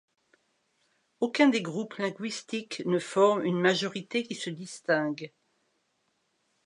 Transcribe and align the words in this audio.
Aucun 1.19 1.49
des 1.49 1.61
groupes 1.61 1.93
linguistiques 1.99 2.81
ne 2.87 2.97
forme 2.97 3.43
une 3.45 3.61
majorité 3.61 4.23
qui 4.23 4.33
se 4.33 4.49
distingue. 4.49 5.31